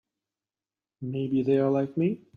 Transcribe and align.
Maybe 1.03 1.43
they're 1.43 1.69
like 1.69 1.95
me. 1.95 2.21